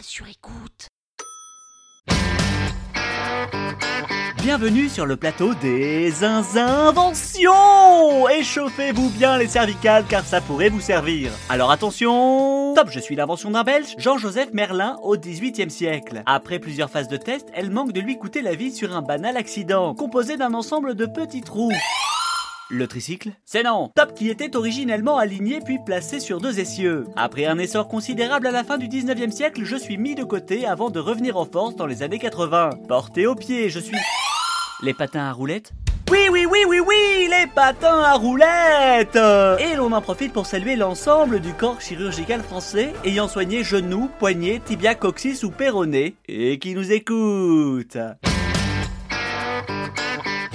Sur. 0.00 0.26
Bienvenue 4.42 4.88
sur 4.88 5.06
le 5.06 5.16
plateau 5.16 5.54
des 5.54 6.24
inventions 6.24 8.28
Échauffez-vous 8.28 9.10
bien 9.10 9.38
les 9.38 9.46
cervicales 9.46 10.04
car 10.08 10.24
ça 10.24 10.40
pourrait 10.40 10.68
vous 10.68 10.80
servir. 10.80 11.30
Alors 11.48 11.70
attention 11.70 12.74
Top, 12.74 12.88
je 12.90 12.98
suis 12.98 13.14
l'invention 13.14 13.52
d'un 13.52 13.62
Belge, 13.62 13.94
Jean-Joseph 13.98 14.52
Merlin, 14.52 14.96
au 15.02 15.16
XVIIIe 15.16 15.70
siècle. 15.70 16.22
Après 16.26 16.58
plusieurs 16.58 16.90
phases 16.90 17.08
de 17.08 17.16
test, 17.16 17.48
elle 17.54 17.70
manque 17.70 17.92
de 17.92 18.00
lui 18.00 18.18
coûter 18.18 18.42
la 18.42 18.54
vie 18.54 18.72
sur 18.72 18.96
un 18.96 19.02
banal 19.02 19.36
accident, 19.36 19.94
composé 19.94 20.36
d'un 20.36 20.54
ensemble 20.54 20.96
de 20.96 21.06
petits 21.06 21.42
trous. 21.42 21.72
Le 22.70 22.86
tricycle 22.86 23.30
C'est 23.46 23.62
non 23.62 23.90
Top 23.94 24.12
qui 24.14 24.28
était 24.28 24.54
originellement 24.54 25.16
aligné 25.16 25.60
puis 25.64 25.78
placé 25.84 26.20
sur 26.20 26.38
deux 26.38 26.60
essieux. 26.60 27.06
Après 27.16 27.46
un 27.46 27.56
essor 27.56 27.88
considérable 27.88 28.46
à 28.46 28.50
la 28.50 28.62
fin 28.62 28.76
du 28.76 28.88
19e 28.88 29.30
siècle, 29.30 29.64
je 29.64 29.76
suis 29.76 29.96
mis 29.96 30.14
de 30.14 30.22
côté 30.22 30.66
avant 30.66 30.90
de 30.90 31.00
revenir 31.00 31.38
en 31.38 31.46
force 31.46 31.76
dans 31.76 31.86
les 31.86 32.02
années 32.02 32.18
80. 32.18 32.70
Porté 32.86 33.26
au 33.26 33.34
pied, 33.34 33.70
je 33.70 33.78
suis... 33.78 33.96
Les 34.82 34.92
patins 34.92 35.24
à 35.24 35.32
roulettes 35.32 35.72
oui, 36.10 36.28
oui, 36.30 36.46
oui, 36.50 36.60
oui, 36.66 36.80
oui, 36.80 37.28
les 37.28 37.46
patins 37.46 38.02
à 38.02 38.14
roulettes 38.14 39.18
Et 39.60 39.76
l'on 39.76 39.92
en 39.92 40.00
profite 40.00 40.32
pour 40.32 40.46
saluer 40.46 40.74
l'ensemble 40.74 41.40
du 41.40 41.52
corps 41.52 41.82
chirurgical 41.82 42.40
français 42.42 42.94
ayant 43.04 43.28
soigné 43.28 43.62
genoux, 43.62 44.08
poignets, 44.18 44.60
tibia, 44.64 44.94
coccyx 44.94 45.42
ou 45.44 45.50
péroné 45.50 46.16
et 46.26 46.58
qui 46.58 46.74
nous 46.74 46.92
écoute. 46.92 47.98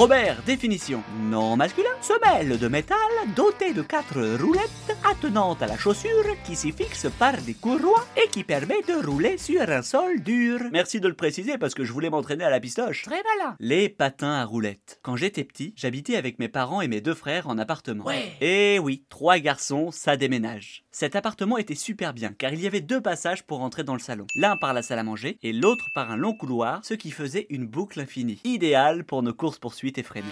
Robert, 0.00 0.40
définition. 0.46 1.02
Non 1.24 1.56
masculin, 1.56 1.90
semelle 2.00 2.58
de 2.58 2.68
métal 2.68 2.96
dotée 3.36 3.74
de 3.74 3.82
quatre 3.82 4.38
roulettes 4.40 4.96
attenantes 5.04 5.60
à 5.60 5.66
la 5.66 5.76
chaussure 5.76 6.24
qui 6.42 6.56
s'y 6.56 6.72
fixe 6.72 7.08
par 7.18 7.36
des 7.42 7.52
courroies 7.52 8.06
et 8.16 8.26
qui 8.30 8.42
permet 8.42 8.80
de 8.88 9.06
rouler 9.06 9.36
sur 9.36 9.60
un 9.60 9.82
sol 9.82 10.20
dur. 10.20 10.58
Merci 10.72 11.00
de 11.00 11.08
le 11.08 11.12
préciser 11.12 11.58
parce 11.58 11.74
que 11.74 11.84
je 11.84 11.92
voulais 11.92 12.08
m'entraîner 12.08 12.44
à 12.44 12.48
la 12.48 12.60
pistoche. 12.60 13.02
Très 13.02 13.22
malin. 13.22 13.56
Les 13.60 13.90
patins 13.90 14.32
à 14.32 14.46
roulettes. 14.46 15.00
Quand 15.02 15.16
j'étais 15.16 15.44
petit, 15.44 15.74
j'habitais 15.76 16.16
avec 16.16 16.38
mes 16.38 16.48
parents 16.48 16.80
et 16.80 16.88
mes 16.88 17.02
deux 17.02 17.12
frères 17.12 17.46
en 17.50 17.58
appartement. 17.58 18.06
Ouais. 18.06 18.32
Et 18.40 18.78
oui, 18.78 19.04
trois 19.10 19.38
garçons, 19.38 19.90
ça 19.90 20.16
déménage. 20.16 20.82
Cet 20.92 21.14
appartement 21.14 21.58
était 21.58 21.74
super 21.74 22.14
bien 22.14 22.32
car 22.32 22.54
il 22.54 22.62
y 22.62 22.66
avait 22.66 22.80
deux 22.80 23.02
passages 23.02 23.42
pour 23.42 23.60
entrer 23.60 23.84
dans 23.84 23.92
le 23.92 24.00
salon. 24.00 24.26
L'un 24.34 24.56
par 24.56 24.72
la 24.72 24.80
salle 24.80 24.98
à 24.98 25.04
manger 25.04 25.36
et 25.42 25.52
l'autre 25.52 25.90
par 25.94 26.10
un 26.10 26.16
long 26.16 26.32
couloir, 26.32 26.80
ce 26.86 26.94
qui 26.94 27.10
faisait 27.10 27.46
une 27.50 27.66
boucle 27.66 28.00
infinie. 28.00 28.40
Idéal 28.44 29.04
pour 29.04 29.22
nos 29.22 29.34
courses 29.34 29.58
poursuites 29.58 29.89
effrénées. 29.96 30.26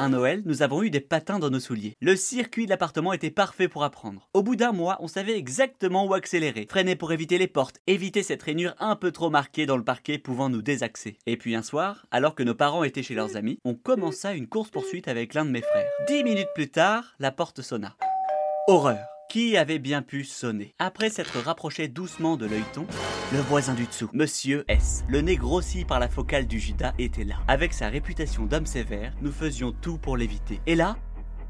Un 0.00 0.10
Noël, 0.10 0.42
nous 0.44 0.62
avons 0.62 0.84
eu 0.84 0.90
des 0.90 1.00
patins 1.00 1.40
dans 1.40 1.50
nos 1.50 1.58
souliers. 1.58 1.96
Le 2.00 2.14
circuit 2.14 2.66
de 2.66 2.70
l'appartement 2.70 3.12
était 3.12 3.32
parfait 3.32 3.66
pour 3.66 3.82
apprendre. 3.82 4.28
Au 4.32 4.44
bout 4.44 4.54
d'un 4.54 4.70
mois, 4.70 4.96
on 5.00 5.08
savait 5.08 5.36
exactement 5.36 6.06
où 6.06 6.14
accélérer, 6.14 6.68
freiner 6.70 6.94
pour 6.94 7.10
éviter 7.10 7.36
les 7.36 7.48
portes, 7.48 7.80
éviter 7.88 8.22
cette 8.22 8.44
rainure 8.44 8.76
un 8.78 8.94
peu 8.94 9.10
trop 9.10 9.28
marquée 9.28 9.66
dans 9.66 9.76
le 9.76 9.82
parquet 9.82 10.18
pouvant 10.18 10.50
nous 10.50 10.62
désaxer. 10.62 11.18
Et 11.26 11.36
puis 11.36 11.56
un 11.56 11.62
soir, 11.62 12.06
alors 12.12 12.36
que 12.36 12.44
nos 12.44 12.54
parents 12.54 12.84
étaient 12.84 13.02
chez 13.02 13.16
leurs 13.16 13.36
amis, 13.36 13.58
on 13.64 13.74
commença 13.74 14.34
une 14.34 14.46
course-poursuite 14.46 15.08
avec 15.08 15.34
l'un 15.34 15.44
de 15.44 15.50
mes 15.50 15.62
frères. 15.62 15.90
Dix 16.06 16.22
minutes 16.22 16.46
plus 16.54 16.70
tard, 16.70 17.16
la 17.18 17.32
porte 17.32 17.62
sonna. 17.62 17.96
Horreur. 18.68 19.17
Qui 19.28 19.58
avait 19.58 19.78
bien 19.78 20.00
pu 20.00 20.24
sonner? 20.24 20.74
Après 20.78 21.10
s'être 21.10 21.38
rapproché 21.40 21.86
doucement 21.86 22.38
de 22.38 22.46
l'œilleton, 22.46 22.86
le 23.30 23.40
voisin 23.40 23.74
du 23.74 23.84
dessous, 23.84 24.08
Monsieur 24.14 24.64
S, 24.68 25.04
le 25.06 25.20
nez 25.20 25.36
grossi 25.36 25.84
par 25.84 26.00
la 26.00 26.08
focale 26.08 26.46
du 26.46 26.58
Judas, 26.58 26.94
était 26.98 27.24
là. 27.24 27.34
Avec 27.46 27.74
sa 27.74 27.90
réputation 27.90 28.46
d'homme 28.46 28.64
sévère, 28.64 29.12
nous 29.20 29.30
faisions 29.30 29.72
tout 29.82 29.98
pour 29.98 30.16
l'éviter. 30.16 30.62
Et 30.66 30.74
là, 30.74 30.96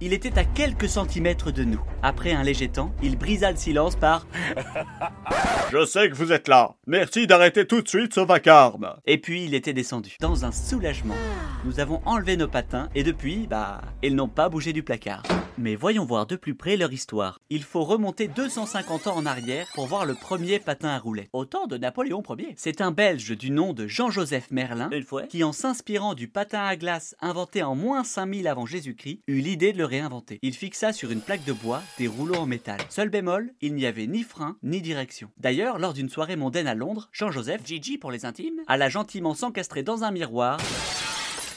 il 0.01 0.13
était 0.13 0.39
à 0.39 0.45
quelques 0.45 0.89
centimètres 0.89 1.51
de 1.51 1.65
nous. 1.65 1.81
Après 2.03 2.33
un 2.33 2.43
léger 2.43 2.69
temps, 2.69 2.93
il 3.03 3.19
brisa 3.19 3.51
le 3.51 3.57
silence 3.57 3.97
par 3.97 4.27
Je 5.73 5.85
sais 5.85 6.09
que 6.09 6.15
vous 6.15 6.33
êtes 6.33 6.49
là. 6.49 6.77
Merci 6.87 7.27
d'arrêter 7.27 7.67
tout 7.67 7.83
de 7.83 7.89
suite 7.89 8.15
ce 8.15 8.21
vacarme. 8.21 8.95
Et 9.07 9.19
puis 9.19 9.45
il 9.45 9.55
était 9.55 9.73
descendu. 9.73 10.17
Dans 10.21 10.45
un 10.45 10.53
soulagement, 10.53 11.17
nous 11.65 11.81
avons 11.81 12.01
enlevé 12.07 12.37
nos 12.37 12.49
patins 12.49 12.89
et 12.95 13.03
depuis, 13.03 13.47
bah, 13.49 13.81
ils 14.03 14.15
n'ont 14.15 14.29
pas 14.29 14.49
bougé 14.49 14.73
du 14.73 14.83
placard. 14.83 15.23
Mais 15.59 15.75
voyons 15.75 16.05
voir 16.05 16.27
de 16.27 16.37
plus 16.37 16.55
près 16.55 16.77
leur 16.77 16.93
histoire. 16.93 17.41
Il 17.51 17.65
faut 17.65 17.83
remonter 17.83 18.29
250 18.29 19.09
ans 19.09 19.17
en 19.17 19.27
arrière 19.27 19.67
pour 19.75 19.87
voir 19.87 20.07
le 20.07 20.15
premier 20.15 20.61
patin 20.61 20.91
à 20.91 20.99
roulettes. 20.99 21.29
Au 21.33 21.45
temps 21.45 21.67
de 21.67 21.77
Napoléon 21.77 22.23
Ier. 22.39 22.55
C'est 22.57 22.81
un 22.81 22.93
Belge 22.93 23.37
du 23.37 23.51
nom 23.51 23.73
de 23.73 23.89
Jean-Joseph 23.89 24.53
Merlin 24.53 24.89
qui, 25.29 25.43
en 25.43 25.53
s'inspirant 25.53 26.15
du 26.15 26.29
patin 26.29 26.63
à 26.63 26.77
glace 26.77 27.17
inventé 27.21 27.65
en 27.65 27.75
moins 27.75 28.05
5000 28.05 28.47
avant 28.47 28.67
Jésus-Christ, 28.67 29.21
eut 29.27 29.41
l'idée 29.41 29.73
de 29.73 29.79
le 29.79 29.88
réinventer. 29.88 30.38
Il 30.43 30.54
fixa 30.54 30.93
sur 30.93 31.10
une 31.10 31.21
plaque 31.21 31.44
de 31.44 31.53
bois 31.53 31.82
des 31.99 32.06
rouleaux 32.06 32.37
en 32.37 32.47
métal. 32.47 32.78
Seul 32.88 33.09
bémol, 33.09 33.53
il 33.60 33.75
n'y 33.75 33.87
avait 33.87 34.06
ni 34.06 34.22
frein 34.22 34.56
ni 34.62 34.81
direction. 34.81 35.31
D'ailleurs, 35.38 35.78
lors 35.78 35.94
d'une 35.94 36.09
soirée 36.09 36.37
mondaine 36.37 36.69
à 36.69 36.75
Londres, 36.75 37.09
Jean-Joseph, 37.12 37.62
Gigi 37.65 37.99
pour 37.99 38.12
les 38.12 38.25
intimes, 38.25 38.60
alla 38.66 38.88
gentiment 38.88 39.34
s'encastrer 39.34 39.82
dans 39.82 40.04
un 40.04 40.10
miroir 40.10 40.59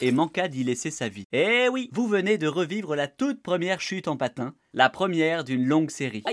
et 0.02 0.10
manqua 0.10 0.48
d'y 0.48 0.64
laisser 0.64 0.90
sa 0.90 1.08
vie. 1.08 1.26
Eh 1.32 1.68
oui, 1.70 1.88
vous 1.92 2.08
venez 2.08 2.36
de 2.36 2.48
revivre 2.48 2.96
la 2.96 3.06
toute 3.06 3.40
première 3.40 3.80
chute 3.80 4.08
en 4.08 4.16
patin, 4.16 4.54
la 4.74 4.90
première 4.90 5.44
d'une 5.44 5.64
longue 5.64 5.90
série. 5.90 6.24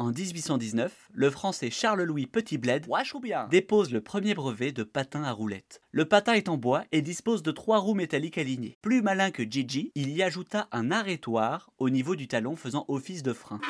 En 0.00 0.10
1819, 0.10 1.10
le 1.12 1.30
français 1.30 1.70
Charles-Louis 1.70 2.26
Petit-Bled 2.26 2.86
dépose 3.50 3.92
le 3.92 4.00
premier 4.00 4.34
brevet 4.34 4.72
de 4.72 4.82
patin 4.82 5.22
à 5.22 5.30
roulettes. 5.30 5.80
Le 5.92 6.06
patin 6.06 6.32
est 6.32 6.48
en 6.48 6.56
bois 6.56 6.84
et 6.90 7.02
dispose 7.02 7.44
de 7.44 7.52
trois 7.52 7.78
roues 7.78 7.94
métalliques 7.94 8.38
alignées. 8.38 8.78
Plus 8.82 9.00
malin 9.00 9.30
que 9.30 9.44
Gigi, 9.44 9.92
il 9.94 10.10
y 10.10 10.24
ajouta 10.24 10.68
un 10.72 10.90
arrêtoir 10.90 11.70
au 11.78 11.88
niveau 11.88 12.16
du 12.16 12.26
talon 12.26 12.56
faisant 12.56 12.84
office 12.88 13.22
de 13.22 13.32
frein. 13.32 13.60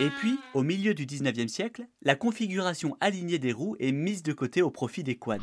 Et 0.00 0.08
puis, 0.08 0.38
au 0.54 0.62
milieu 0.62 0.94
du 0.94 1.04
19e 1.04 1.48
siècle, 1.48 1.86
la 2.02 2.16
configuration 2.16 2.96
alignée 3.00 3.38
des 3.38 3.52
roues 3.52 3.76
est 3.78 3.92
mise 3.92 4.22
de 4.22 4.32
côté 4.32 4.62
au 4.62 4.70
profit 4.70 5.04
des 5.04 5.16
quads. 5.16 5.38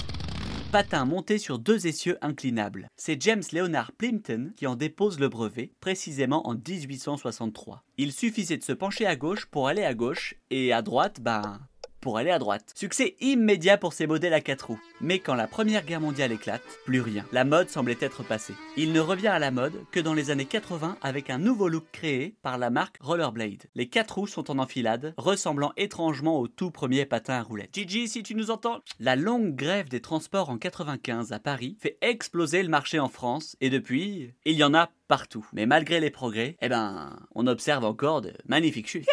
Patin 0.72 1.04
monté 1.04 1.38
sur 1.38 1.60
deux 1.60 1.86
essieux 1.86 2.18
inclinables. 2.22 2.88
C'est 2.96 3.22
James 3.22 3.44
Leonard 3.52 3.92
Plimpton 3.92 4.54
qui 4.56 4.68
en 4.68 4.78
dépose 4.78 5.20
le 5.20 5.28
brevet, 5.28 5.74
précisément 5.82 6.48
en 6.48 6.54
1863. 6.54 7.84
Il 7.98 8.14
suffisait 8.14 8.56
de 8.56 8.64
se 8.64 8.72
pencher 8.72 9.06
à 9.06 9.18
gauche 9.18 9.48
pour 9.48 9.68
aller 9.68 9.84
à 9.84 9.94
gauche, 9.94 10.36
et 10.50 10.72
à 10.72 10.82
droite, 10.82 11.20
ben, 11.20 11.60
pour 12.02 12.18
aller 12.18 12.32
à 12.32 12.40
droite. 12.40 12.74
Succès 12.76 13.16
immédiat 13.22 13.78
pour 13.78 13.94
ces 13.94 14.08
modèles 14.08 14.34
à 14.34 14.42
quatre 14.42 14.68
roues. 14.68 14.82
Mais 15.00 15.20
quand 15.20 15.36
la 15.36 15.48
Première 15.48 15.86
Guerre 15.86 16.02
mondiale 16.02 16.32
éclate, 16.32 16.62
plus 16.86 17.02
rien. 17.02 17.26
La 17.32 17.46
mode 17.46 17.70
semblait 17.70 17.98
être 18.02 18.24
passée. 18.24 18.56
Il 18.76 18.92
ne 18.92 19.00
revient 19.00 19.28
à 19.28 19.40
la 19.40 19.52
mode 19.52 19.74
que 19.92 20.00
dans 20.00 20.14
les 20.14 20.32
années 20.32 20.46
80 20.46 20.98
avec 21.02 21.30
un 21.30 21.38
nouveau 21.38 21.70
look 21.70 21.86
créé 21.92 22.36
par 22.42 22.58
la 22.58 22.70
marque 22.70 22.98
Rollerblade. 23.00 23.66
Les 23.76 23.88
quatre 23.88 24.16
roues 24.18 24.28
sont 24.28 24.52
en 24.52 24.60
enfilade, 24.60 25.14
ressemblant 25.18 25.74
étrangement 25.78 26.40
au 26.40 26.48
tout 26.48 26.72
premier 26.72 27.06
patin 27.06 27.36
à 27.36 27.44
roulettes. 27.44 27.74
Gigi, 27.74 28.08
si 28.08 28.24
tu 28.24 28.36
nous 28.36 28.52
entends 28.52 28.80
La 29.00 29.16
longue 29.16 29.56
grève 29.56 29.90
des 29.90 30.02
transports 30.02 30.50
en 30.50 30.58
95 30.58 31.32
à 31.32 31.40
Paris 31.40 31.78
fait 31.80 31.98
exploser 32.02 32.64
le 32.64 32.70
marché 32.70 33.00
en 33.00 33.10
France 33.10 33.56
et 33.62 33.70
depuis, 33.70 34.34
il 34.46 34.56
y 34.56 34.64
en 34.64 34.74
a 34.74 34.90
partout. 35.08 35.46
Mais 35.54 35.66
malgré 35.66 36.00
les 36.00 36.10
progrès, 36.10 36.58
eh 36.62 36.70
ben, 36.70 37.20
on 37.36 37.48
observe 37.48 37.84
encore 37.84 38.22
de 38.22 38.34
magnifiques 38.46 38.88
chutes. 38.88 39.08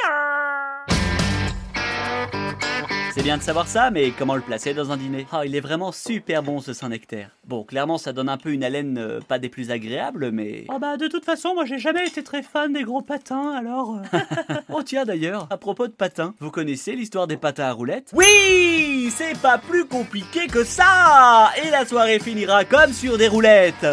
C'est 3.19 3.25
bien 3.25 3.37
de 3.37 3.43
savoir 3.43 3.67
ça, 3.67 3.91
mais 3.91 4.13
comment 4.13 4.37
le 4.37 4.43
placer 4.43 4.75
dans 4.75 4.93
un 4.93 4.97
dîner? 4.97 5.27
Ah, 5.33 5.45
il 5.45 5.57
est 5.57 5.61
vraiment 5.61 5.91
super 5.91 6.41
bon 6.45 6.61
ce 6.61 6.73
Saint-Nectaire. 6.73 7.31
Bon, 7.49 7.65
clairement, 7.65 7.99
ça 7.99 8.13
donne 8.13 8.29
un 8.29 8.37
peu 8.37 8.53
une 8.53 8.63
haleine 8.63 8.97
euh, 8.97 9.19
pas 9.19 9.41
des 9.41 9.49
plus 9.49 9.73
agréables, 9.73 10.31
mais... 10.31 10.67
Oh 10.73 10.79
bah 10.79 10.97
de 10.97 11.09
toute 11.09 11.25
façon, 11.25 11.53
moi 11.53 11.65
j'ai 11.65 11.81
jamais 11.81 12.07
été 12.07 12.23
très 12.23 12.45
fan 12.45 12.73
des 12.73 12.85
gros 12.85 13.03
patins, 13.03 13.57
alors... 13.57 13.99
euh, 14.15 14.19
Oh 14.73 14.85
tiens 14.85 15.05
d'ailleurs, 15.05 15.49
à 15.51 15.57
propos 15.57 15.89
de 15.89 15.93
patins, 15.93 16.37
vous 16.39 16.53
connaissez 16.53 16.95
l'histoire 16.95 17.27
des 17.27 17.37
patins 17.37 17.65
à 17.65 17.73
roulettes? 17.73 18.13
Oui! 18.15 19.13
C'est 19.13 19.37
pas 19.41 19.59
plus 19.59 19.87
compliqué 19.87 20.47
que 20.47 20.63
ça! 20.63 21.51
Et 21.65 21.71
la 21.71 21.85
soirée 21.85 22.21
finira 22.21 22.65
comme 22.65 22.93
sur 22.93 23.19
des 23.19 23.27
roulettes 23.27 23.85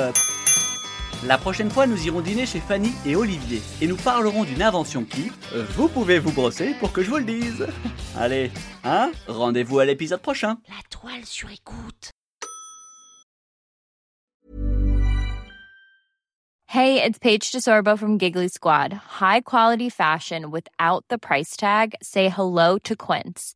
la 1.27 1.37
prochaine 1.37 1.69
fois, 1.69 1.87
nous 1.87 2.05
irons 2.05 2.21
dîner 2.21 2.45
chez 2.45 2.59
Fanny 2.59 2.93
et 3.05 3.15
Olivier 3.15 3.61
et 3.81 3.87
nous 3.87 3.97
parlerons 3.97 4.43
d'une 4.43 4.61
invention 4.61 5.03
qui, 5.03 5.31
euh, 5.53 5.65
vous 5.71 5.87
pouvez 5.87 6.19
vous 6.19 6.31
brosser 6.31 6.73
pour 6.79 6.91
que 6.91 7.03
je 7.03 7.09
vous 7.09 7.17
le 7.17 7.23
dise. 7.23 7.67
Allez, 8.17 8.51
hein 8.83 9.11
Rendez-vous 9.27 9.79
à 9.79 9.85
l'épisode 9.85 10.21
prochain. 10.21 10.57
La 10.67 10.75
toile 10.89 11.25
sur 11.25 11.49
écoute. 11.49 12.11
Hey, 16.67 17.01
it's 17.01 17.17
Paige 17.17 17.51
DeSorbo 17.51 17.97
from 17.97 18.17
Giggly 18.17 18.49
Squad. 18.49 18.91
High 19.21 19.41
quality 19.41 19.89
fashion 19.89 20.51
without 20.51 21.05
the 21.09 21.17
price 21.17 21.55
tag. 21.55 21.95
Say 22.01 22.27
hello 22.27 22.77
to 22.79 22.95
Quince. 22.97 23.55